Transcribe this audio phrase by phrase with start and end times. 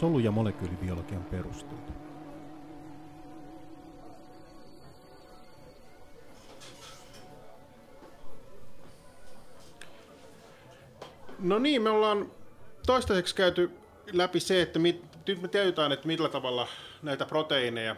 [0.00, 1.92] solu- ja molekyylibiologian perusteita.
[11.38, 12.30] No niin, me ollaan
[12.86, 13.70] toistaiseksi käyty
[14.12, 16.68] läpi se, että mit, nyt me tiedetään, että millä tavalla
[17.02, 17.96] näitä proteiineja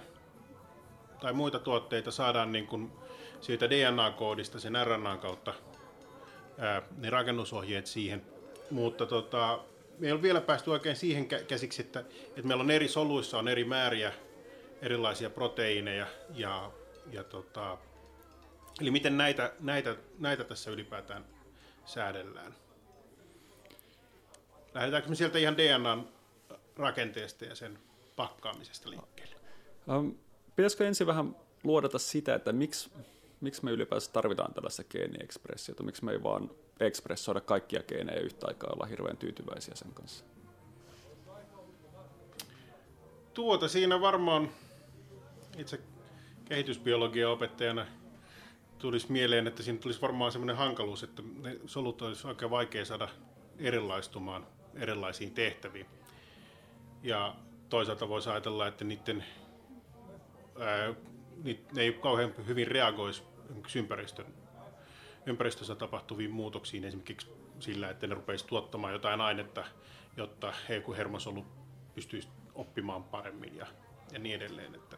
[1.21, 2.93] tai muita tuotteita saadaan niin kuin
[3.41, 5.55] siitä DNA-koodista sen RNA kautta
[6.59, 8.23] ää, ne rakennusohjeet siihen.
[8.71, 9.59] Mutta tota,
[10.01, 13.49] me ei ole vielä päästy oikein siihen käsiksi, että, että meillä on eri soluissa on
[13.49, 14.13] eri määriä
[14.83, 16.71] erilaisia proteiineja ja,
[17.13, 17.79] ja tota,
[18.81, 21.25] eli miten näitä, näitä, näitä tässä ylipäätään
[21.85, 22.55] säädellään.
[24.75, 26.09] Lähdetäänkö me sieltä ihan DNAn
[26.77, 27.79] rakenteesta ja sen
[28.17, 29.35] pakkaamisesta liikkeelle?
[30.57, 32.91] Pitäisikö ensin vähän luodata sitä, että miksi,
[33.41, 38.71] miksi me ylipäänsä tarvitaan tällaista geeniekspressiota, miksi me ei vaan ekspressoida kaikkia geenejä yhtä aikaa
[38.73, 40.25] olla hirveän tyytyväisiä sen kanssa?
[43.35, 44.51] Tuota siinä varmaan
[45.59, 45.81] itse
[46.45, 47.87] kehitysbiologian opettajana
[48.79, 53.09] tulisi mieleen, että siinä tulisi varmaan sellainen hankaluus, että ne solut olisi aika vaikea saada
[53.59, 55.87] erilaistumaan erilaisiin tehtäviin.
[57.03, 57.35] Ja
[57.69, 59.25] toisaalta voisi ajatella, että niiden,
[60.59, 60.95] ää,
[61.73, 63.23] ne ei kauhean hyvin reagoisi
[63.77, 64.27] ympäristön,
[65.27, 69.65] ympäristössä tapahtuviin muutoksiin, esimerkiksi sillä, että ne rupeisi tuottamaan jotain ainetta,
[70.17, 70.53] jotta
[70.97, 71.47] hermosolu
[71.95, 73.67] pystyisi oppimaan paremmin ja,
[74.13, 74.75] ja niin edelleen.
[74.75, 74.97] Että.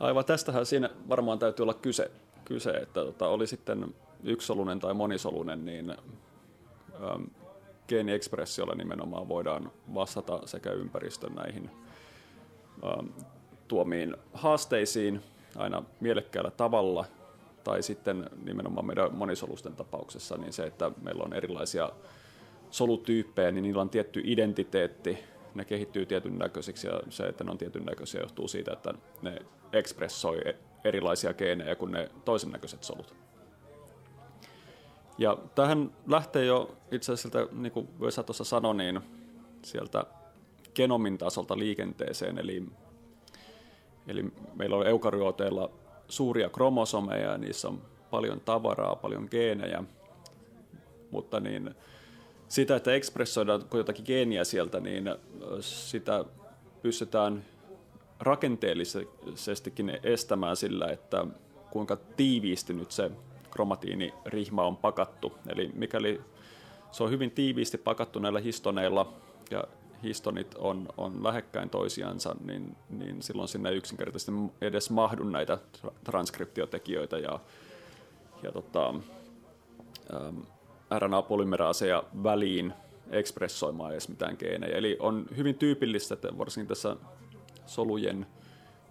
[0.00, 2.10] Aivan, tästähän siinä varmaan täytyy olla kyse,
[2.44, 7.24] kyse että tota, oli sitten yksisolunen tai monisolunen, niin ähm,
[7.88, 11.70] geeniekspressiolla nimenomaan voidaan vastata sekä ympäristön näihin
[12.84, 13.06] ähm,
[13.68, 15.22] tuomiin haasteisiin
[15.56, 17.04] aina mielekkäällä tavalla,
[17.68, 21.90] tai sitten nimenomaan meidän monisolusten tapauksessa niin se, että meillä on erilaisia
[22.70, 25.18] solutyyppejä, niin niillä on tietty identiteetti,
[25.54, 29.38] ne kehittyy tietyn näköisiksi ja se, että ne on tietyn näköisiä johtuu siitä, että ne
[29.72, 30.40] ekspressoi
[30.84, 33.14] erilaisia geenejä kuin ne toisen näköiset solut.
[35.18, 39.00] Ja tähän lähtee jo itse asiassa, niin kuin Vesa tuossa sanoi, niin
[39.64, 40.04] sieltä
[40.74, 42.66] genomin tasolta liikenteeseen, eli,
[44.06, 44.24] eli
[44.54, 45.70] meillä on eukaryooteilla
[46.08, 49.84] suuria kromosomeja ja niissä on paljon tavaraa, paljon geenejä,
[51.10, 51.74] mutta niin
[52.48, 55.14] sitä, että ekspressoidaan jotakin geeniä sieltä, niin
[55.60, 56.24] sitä
[56.82, 57.44] pystytään
[58.20, 61.26] rakenteellisestikin estämään sillä, että
[61.70, 63.10] kuinka tiiviisti nyt se
[63.50, 65.32] kromatiinirihma on pakattu.
[65.48, 66.20] Eli mikäli
[66.92, 69.12] se on hyvin tiiviisti pakattu näillä histoneilla
[69.50, 69.64] ja
[70.02, 75.58] histonit on, on lähekkäin toisiansa, niin, niin silloin sinne ei yksinkertaisesti edes mahdu näitä
[76.04, 77.40] transkriptiotekijöitä ja,
[78.42, 78.88] ja tota,
[80.14, 80.38] ähm,
[80.98, 82.72] RNA-polymeraaseja väliin
[83.10, 84.76] ekspressoimaan edes mitään geenejä.
[84.76, 86.96] Eli on hyvin tyypillistä, että varsinkin tässä
[87.66, 88.26] solujen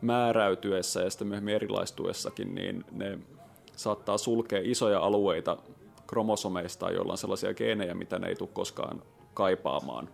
[0.01, 3.19] määräytyessä ja sitten myöhemmin erilaistuessakin, niin ne
[3.75, 5.57] saattaa sulkea isoja alueita
[6.07, 9.03] kromosomeista, joilla on sellaisia geenejä, mitä ne ei tule koskaan
[9.34, 10.09] kaipaamaan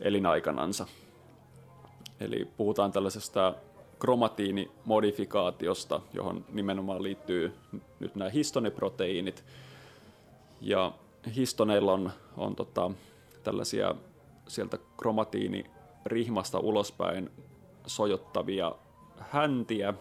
[0.00, 0.86] elinaikanansa.
[2.20, 3.54] Eli puhutaan tällaisesta
[3.98, 7.52] kromatiinimodifikaatiosta, johon nimenomaan liittyy
[8.00, 9.44] nyt nämä histoniproteiinit.
[10.60, 10.92] Ja
[11.36, 12.90] histoneilla on, on tota,
[13.42, 13.94] tällaisia
[14.48, 17.30] sieltä kromatiinirihmasta ulospäin
[17.86, 18.74] sojottavia
[19.18, 19.94] häntiä,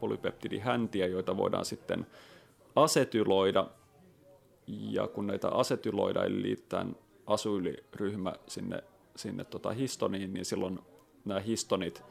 [0.00, 2.06] polypeptidihäntiä, joita voidaan sitten
[2.76, 3.66] asetyloida.
[4.66, 6.86] Ja kun näitä asetyloida, eli liittää
[7.26, 8.84] asyyliryhmä sinne,
[9.20, 10.78] sinne tota histoniin, niin silloin
[11.24, 12.02] nämä histonit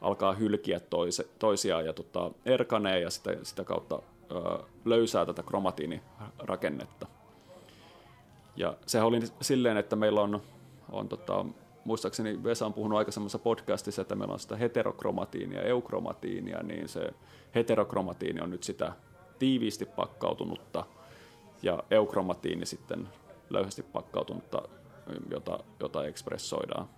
[0.00, 7.06] alkaa hylkiä toise, toisiaan ja tota, erkanee ja sitä, sitä kautta ö, löysää tätä kromatiinirakennetta.
[8.56, 10.42] Ja sehän oli silleen, että meillä on,
[10.92, 11.44] on tota,
[11.84, 17.10] muistaakseni Vesa on puhunut aikaisemmassa podcastissa, että meillä on sitä heterokromatiinia ja eukromatiinia, niin se
[17.54, 18.92] heterokromatiini on nyt sitä
[19.38, 20.84] tiiviisti pakkautunutta
[21.62, 23.08] ja eukromatiini sitten
[23.50, 24.62] löyhästi pakkautunutta,
[25.30, 26.88] jota, jota ekspressoidaan.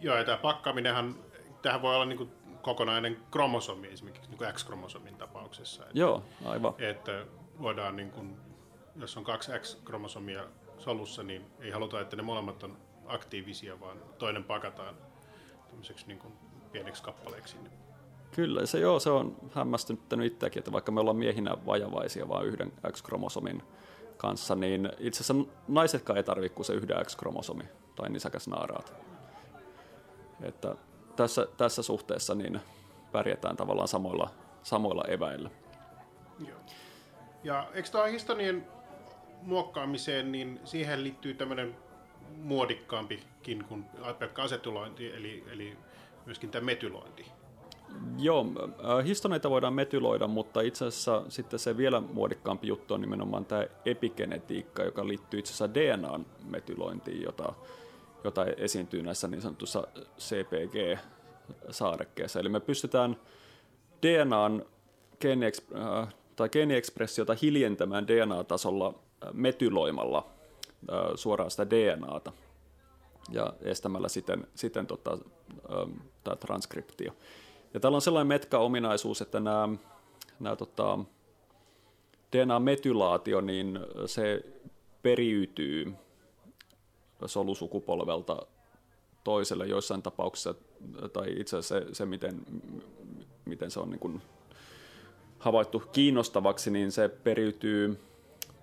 [0.00, 1.14] Joo, ja tämä pakkaaminenhan,
[1.62, 2.30] tähän voi olla niin kuin
[2.62, 5.82] kokonainen kromosomi esimerkiksi niin kuin X-kromosomin tapauksessa.
[5.82, 6.74] Että, Joo, aivan.
[6.78, 7.26] Että
[7.60, 8.36] voidaan, niin kuin,
[8.96, 10.44] jos on kaksi X-kromosomia
[10.78, 12.76] solussa, niin ei haluta, että ne molemmat on
[13.06, 14.94] aktiivisia, vaan toinen pakataan
[15.68, 16.34] tämmöiseksi niin kuin
[16.72, 17.56] pieneksi kappaleeksi.
[18.34, 22.72] Kyllä, se, joo, se on hämmästyttänyt itseäkin, että vaikka me ollaan miehinä vajavaisia vain yhden
[22.92, 23.62] X-kromosomin
[24.16, 27.64] kanssa, niin itse asiassa naisetkaan ei tarvitse kuin se yhden X-kromosomi
[27.96, 28.94] tai nisäkäsnaaraat.
[30.42, 30.74] Että
[31.16, 32.60] tässä, tässä suhteessa niin
[33.12, 34.30] pärjätään tavallaan samoilla,
[34.62, 35.50] samoilla eväillä.
[36.48, 36.58] Joo.
[37.44, 38.64] Ja eikö tuo historian
[39.42, 41.76] muokkaamiseen, niin siihen liittyy tämmöinen
[42.36, 43.84] muodikkaampikin kuin
[44.18, 45.76] pelkkä asetulointi, eli, eli
[46.26, 47.26] myöskin tämä metylointi.
[48.18, 48.46] Joo,
[49.06, 54.82] histoneita voidaan metyloida, mutta itse asiassa sitten se vielä muodikkaampi juttu on nimenomaan tämä epigenetiikka,
[54.82, 57.52] joka liittyy itse asiassa DNAn metylointiin, jota,
[58.24, 59.86] jota esiintyy näissä niin sanotussa
[60.18, 62.40] CPG-saarekkeessa.
[62.40, 63.16] Eli me pystytään
[64.02, 64.64] DNAn
[66.36, 68.94] tai geeniekspressiota hiljentämään DNA-tasolla
[69.32, 70.26] metyloimalla
[71.14, 72.32] suoraan sitä DNAta
[73.30, 75.18] ja estämällä siten, siten tota,
[76.24, 77.12] tämä transkriptio.
[77.74, 79.68] Ja täällä on sellainen metka-ominaisuus, että nämä,
[80.40, 80.98] nämä tota,
[82.32, 84.44] DNA-metylaatio, niin se
[85.02, 85.94] periytyy
[87.26, 88.46] solusukupolvelta
[89.24, 89.66] toiselle.
[89.66, 90.54] Joissain tapauksissa,
[91.12, 92.40] tai itse asiassa se, se miten,
[93.44, 94.22] miten se on niin kuin
[95.38, 97.98] havaittu kiinnostavaksi, niin se periytyy,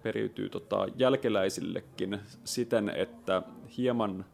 [0.04, 3.42] periytyy tota jälkeläisillekin siten, että
[3.78, 4.26] hieman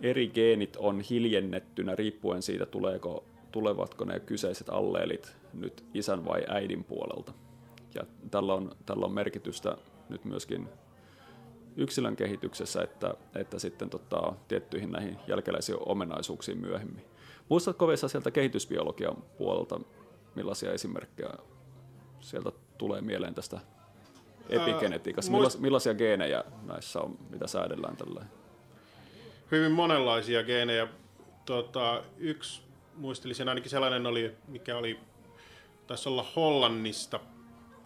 [0.00, 3.24] eri geenit on hiljennettynä riippuen siitä, tuleeko,
[3.54, 7.32] tulevatko ne kyseiset alleelit nyt isän vai äidin puolelta.
[7.94, 9.76] Ja tällä on, tällä on merkitystä
[10.08, 10.68] nyt myöskin
[11.76, 17.04] yksilön kehityksessä, että, että sitten tota, tiettyihin näihin jälkeläisiin omenaisuuksiin myöhemmin.
[17.48, 19.80] Muistatko Vesa sieltä kehitysbiologian puolelta,
[20.34, 21.30] millaisia esimerkkejä
[22.20, 23.60] sieltä tulee mieleen tästä
[24.48, 25.32] epigenetiikasta?
[25.32, 28.24] Millas, millaisia geenejä näissä on, mitä säädellään tällä?
[29.50, 30.88] Hyvin monenlaisia geenejä.
[31.46, 32.64] Tota, yksi
[32.96, 35.00] muistelisin ainakin sellainen oli, mikä oli,
[35.86, 37.20] taisi olla Hollannista,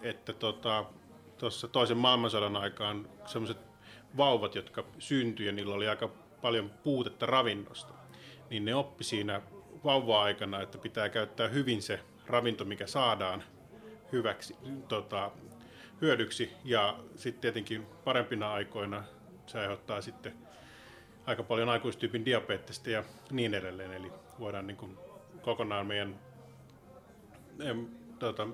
[0.03, 0.85] että tota,
[1.39, 3.59] tuossa toisen maailmansodan aikaan sellaiset
[4.17, 6.09] vauvat, jotka syntyi ja niillä oli aika
[6.43, 7.95] paljon puutetta ravinnosta,
[8.51, 9.43] niin ne oppi siinä
[9.85, 13.45] vauva-aikana, että pitää käyttää hyvin se ravinto, mikä saadaan
[14.13, 14.57] hyväksi,
[14.89, 15.31] tota,
[16.01, 16.53] hyödyksi.
[16.65, 19.05] Ja sitten tietenkin parempina aikoina
[19.47, 20.48] se aiheuttaa sitten
[21.29, 23.93] aika paljon aikuistyypin diabeettista ja niin edelleen.
[23.93, 24.99] Eli voidaan niin kuin
[25.43, 26.21] kokonaan meidän
[27.61, 27.87] em,
[28.19, 28.49] tota,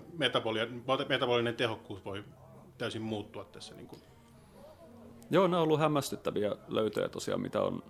[1.09, 2.25] metabolinen tehokkuus voi
[2.79, 3.75] täysin muuttua tässä.
[3.75, 4.03] Niin kuin.
[5.31, 7.83] Joo, ne on ollut hämmästyttäviä löytöjä tosiaan, mitä on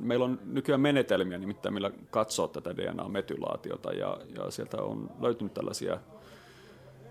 [0.00, 5.98] Meillä on nykyään menetelmiä nimittäin, millä katsoo tätä DNA-metylaatiota ja, ja sieltä on löytynyt tällaisia,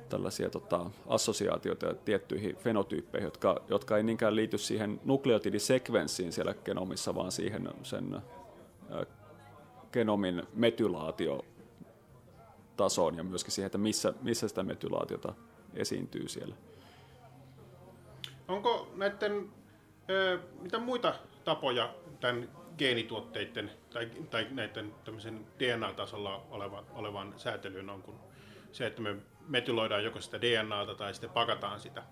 [0.09, 7.31] tällaisia tota, assosiaatioita tiettyihin fenotyyppeihin, jotka, jotka ei niinkään liity siihen nukleotidisekvenssiin siellä genomissa, vaan
[7.31, 9.05] siihen sen ä,
[9.91, 11.45] genomin metylaatio
[12.77, 15.33] tasoon ja myöskin siihen, että missä, missä sitä metylaatiota
[15.73, 16.55] esiintyy siellä.
[18.47, 19.49] Onko näiden,
[20.61, 24.93] mitä muita tapoja tämän geenituotteiden tai, tai näiden
[25.59, 28.17] DNA-tasolla olevan, olevan säätelyyn on kuin
[28.71, 29.15] se, että me
[29.47, 32.03] metyloidaan joko sitä DNAta tai sitten pakataan sitä?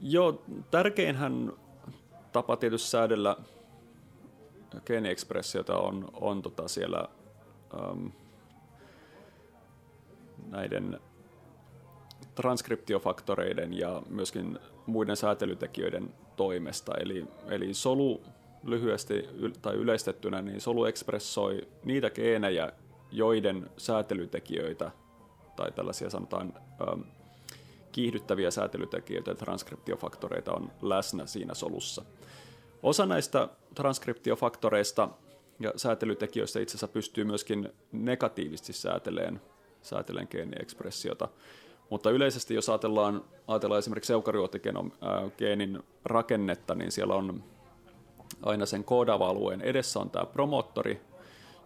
[0.00, 1.52] Joo, tärkeinhän
[2.32, 3.36] tapa tietysti säädellä
[4.86, 7.08] geeniekspressiota on, on tota siellä
[7.74, 8.10] äm,
[10.50, 11.00] näiden
[12.34, 16.92] transkriptiofaktoreiden ja myöskin muiden säätelytekijöiden toimesta.
[17.00, 18.22] Eli, eli solu
[18.64, 19.28] lyhyesti
[19.62, 22.72] tai yleistettynä, niin solu ekspressoi niitä geenejä,
[23.12, 24.90] joiden säätelytekijöitä
[25.56, 26.54] tai tällaisia sanotaan
[26.88, 27.00] ähm,
[27.92, 32.04] kiihdyttäviä säätelytekijöitä ja transkriptiofaktoreita on läsnä siinä solussa.
[32.82, 35.08] Osa näistä transkriptiofaktoreista
[35.60, 39.40] ja säätelytekijöistä itse asiassa pystyy myöskin negatiivisesti sääteleen,
[39.82, 41.28] sääteleen geeniekspressiota.
[41.90, 47.44] Mutta yleisesti, jos ajatellaan, ajatellaan esimerkiksi eukaryoottigeenin rakennetta, niin siellä on
[48.42, 51.00] aina sen koodaava alueen edessä on tämä promottori,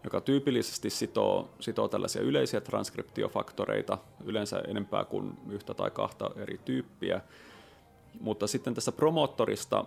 [0.04, 7.20] joka tyypillisesti sitoo, sitoo tällaisia yleisiä transkriptiofaktoreita, yleensä enempää kuin yhtä tai kahta eri tyyppiä.
[8.20, 9.84] Mutta sitten tässä promottorista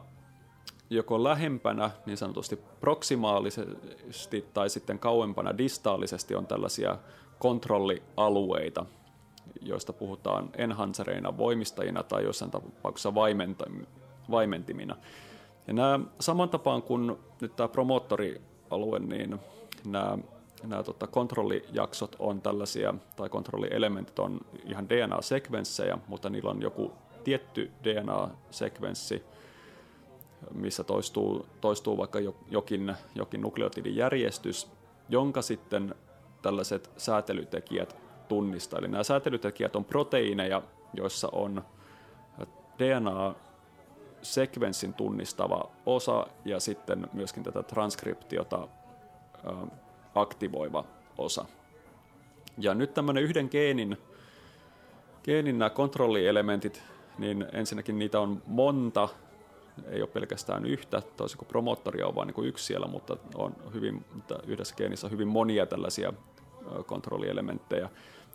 [0.89, 6.97] joko lähempänä, niin sanotusti proksimaalisesti tai sitten kauempana distaalisesti on tällaisia
[7.39, 8.85] kontrollialueita,
[9.61, 13.13] joista puhutaan enhancereina, voimistajina tai jossain tapauksessa
[14.31, 14.95] vaimentimina.
[15.67, 19.39] Ja nämä saman tapaan kuin nyt tämä promoottorialue, niin
[19.85, 20.17] nämä,
[20.63, 26.91] nämä tota, kontrollijaksot on tällaisia, tai kontrollielementit on ihan DNA-sekvenssejä, mutta niillä on joku
[27.23, 29.23] tietty DNA-sekvenssi,
[30.53, 34.67] missä toistuu, toistuu vaikka jokin, jokin nukleotidijärjestys,
[35.09, 35.95] jonka sitten
[36.41, 37.95] tällaiset säätelytekijät
[38.27, 38.77] tunnista.
[38.77, 40.61] Eli nämä säätelytekijät on proteiineja,
[40.93, 41.63] joissa on
[42.79, 48.67] DNA-sekvenssin tunnistava osa ja sitten myöskin tätä transkriptiota
[50.15, 50.83] aktivoiva
[51.17, 51.45] osa.
[52.57, 53.97] Ja nyt tämmöinen yhden geenin,
[55.23, 56.83] geenin nämä kontrollielementit,
[57.17, 59.09] niin ensinnäkin niitä on monta,
[59.87, 64.05] ei ole pelkästään yhtä, toisin kuin promottoria on vain niin yksi siellä, mutta on hyvin,
[64.47, 66.13] yhdessä geenissä on hyvin monia tällaisia
[66.85, 67.89] kontrollielementtejä,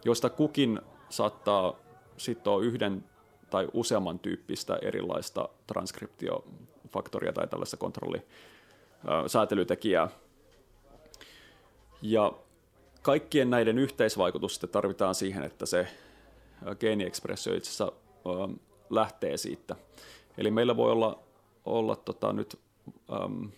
[0.04, 1.74] joista kukin saattaa
[2.16, 3.04] sitoa yhden
[3.50, 10.08] tai useamman tyyppistä erilaista transkriptiofaktoria tai tällaista kontrollisäätelytekijää.
[12.02, 12.32] Ja
[13.02, 15.86] kaikkien näiden yhteisvaikutusta tarvitaan siihen, että se
[16.80, 17.92] geeniekspressio itse asiassa
[18.90, 19.76] lähtee siitä.
[20.38, 21.22] Eli meillä voi olla,
[21.64, 22.60] olla tota, nyt
[23.24, 23.50] äm,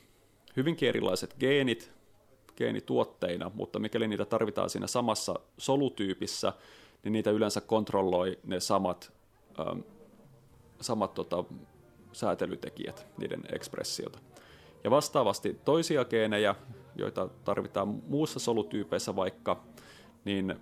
[0.56, 1.92] hyvinkin erilaiset geenit
[2.56, 6.52] geenituotteina, mutta mikäli niitä tarvitaan siinä samassa solutyypissä,
[7.04, 9.12] niin niitä yleensä kontrolloi ne samat,
[9.60, 9.82] äm,
[10.80, 11.44] samat tota,
[12.12, 14.18] säätelytekijät niiden ekspressiota.
[14.84, 16.54] Ja vastaavasti toisia geenejä,
[16.96, 19.62] joita tarvitaan muussa solutyypeissä vaikka,
[20.24, 20.56] niin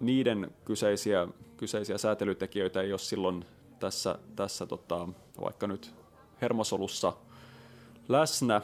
[0.00, 3.44] niiden kyseisiä, kyseisiä säätelytekijöitä ei ole silloin
[3.78, 5.08] tässä, tässä tota,
[5.40, 5.94] vaikka nyt
[6.42, 7.12] hermosolussa
[8.08, 8.60] läsnä,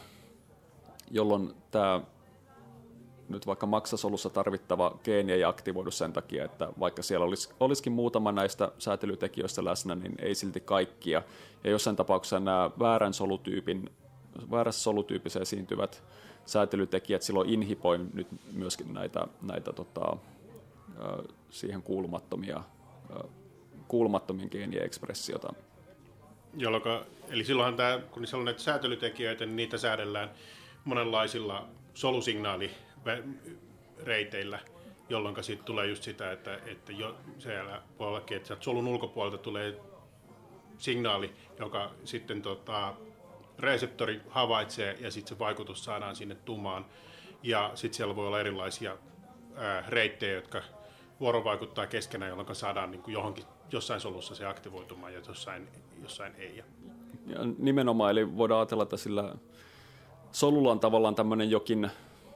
[1.11, 2.01] jolloin tämä
[3.29, 8.33] nyt vaikka maksasolussa tarvittava geeni ei aktivoidu sen takia, että vaikka siellä olisi, olisikin muutama
[8.33, 11.23] näistä säätelytekijöistä läsnä, niin ei silti kaikkia.
[11.65, 13.91] Ja jossain tapauksessa nämä väärän solutyypin,
[14.51, 16.03] väärässä solutyypissä esiintyvät
[16.47, 20.17] säätelytekijät silloin inhipoi nyt myöskin näitä, näitä tota,
[21.51, 22.63] siihen kuulumattomia,
[23.89, 25.53] kuulumattomien geenien ekspressiota.
[26.57, 26.83] Jolloin,
[27.29, 30.31] eli silloinhan tämä, kun siellä on näitä säätelytekijöitä, niin niitä säädellään
[30.85, 34.59] monenlaisilla solusignaalireiteillä,
[35.09, 39.81] jolloin siitä tulee just sitä, että, että jo siellä voi ollakin, että solun ulkopuolelta tulee
[40.79, 42.95] signaali, joka sitten tota,
[43.59, 46.87] reseptori havaitsee ja sitten se vaikutus saadaan sinne tumaan.
[47.43, 48.97] Ja sitten siellä voi olla erilaisia
[49.55, 50.63] ää, reittejä, jotka
[51.21, 55.69] vuorovaikuttaa keskenään, jolloin saadaan niin kuin johonkin, jossain solussa se aktivoitumaan ja jossain,
[56.03, 56.57] jossain ei.
[56.57, 56.65] Ja
[57.59, 59.35] nimenomaan, eli voidaan ajatella, että sillä
[60.33, 61.91] solulla on tavallaan tämmöinen jokin,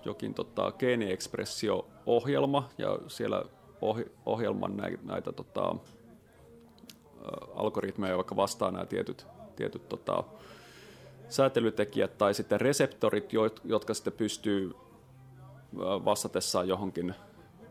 [0.04, 3.44] jokin tota, geeniekspressio-ohjelma, ja siellä
[3.80, 5.76] ohi, ohjelman näitä, näitä tota,
[7.54, 10.24] algoritmeja, vaikka vastaa nämä tietyt, tietyt tota,
[11.30, 13.32] säätelytekijät tai sitten reseptorit,
[13.64, 14.72] jotka sitten pystyy
[15.78, 17.14] vastatessaan johonkin,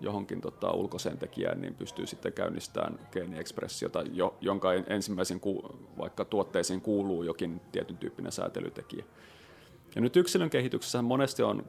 [0.01, 5.63] johonkin tota, ulkoiseen tekijään, niin pystyy sitten käynnistämään geeniekspressiota, jo, jonka ensimmäisen ku,
[5.97, 9.05] vaikka tuotteisiin kuuluu jokin tietyn tyyppinen säätelytekijä.
[9.95, 11.65] Ja nyt yksilön kehityksessä monesti on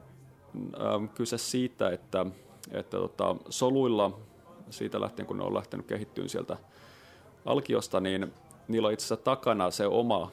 [1.15, 2.25] kyse siitä, että,
[2.71, 4.19] että tota, soluilla,
[4.69, 6.57] siitä lähtien kun ne on lähtenyt kehittyä sieltä
[7.45, 8.33] alkiosta, niin
[8.67, 10.31] niillä on itse asiassa takana se oma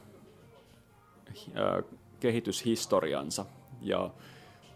[2.20, 3.46] kehityshistoriansa.
[3.80, 4.10] Ja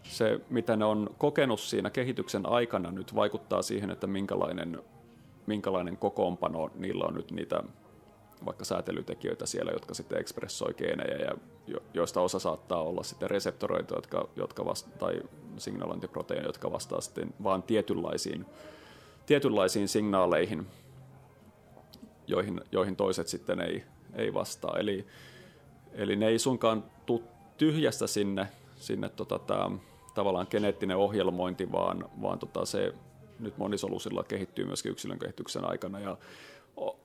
[0.03, 4.83] se, mitä ne on kokenut siinä kehityksen aikana, nyt vaikuttaa siihen, että minkälainen,
[5.45, 7.63] minkälainen kokoonpano niillä on nyt niitä
[8.45, 11.35] vaikka säätelytekijöitä siellä, jotka sitten ekspressoi geenejä ja
[11.67, 15.21] jo, joista osa saattaa olla sitten reseptoroita, jotka, jotka vasta, tai
[15.57, 18.45] signalointiproteiineja, jotka vastaa sitten vaan tietynlaisiin,
[19.25, 20.67] tietynlaisiin signaaleihin,
[22.27, 23.83] joihin, joihin toiset sitten ei,
[24.15, 24.77] ei vastaa.
[24.79, 25.07] Eli,
[25.95, 27.21] eli ne ei suinkaan tule
[27.57, 29.71] tyhjästä sinne, sinne tota, tää,
[30.13, 32.93] tavallaan geneettinen ohjelmointi, vaan, vaan tota, se
[33.39, 35.99] nyt monisolusilla kehittyy myöskin yksilön kehityksen aikana.
[35.99, 36.17] Ja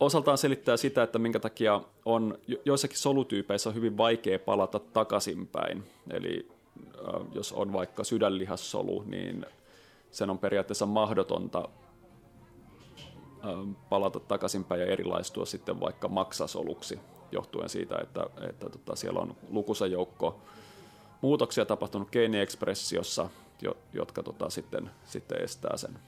[0.01, 5.85] osaltaan selittää sitä, että minkä takia on joissakin solutyypeissä on hyvin vaikea palata takaisinpäin.
[6.11, 6.49] Eli
[7.35, 9.47] jos on vaikka sydänlihassolu, niin
[10.11, 11.69] sen on periaatteessa mahdotonta
[13.89, 17.01] palata takaisinpäin ja erilaistua sitten vaikka maksasoluksi,
[17.33, 20.41] johtuen siitä, että, että tota, siellä on lukuisa joukko
[21.21, 23.29] muutoksia tapahtunut geeniekspressiossa,
[23.93, 25.99] jotka tota, sitten, sitten estää sen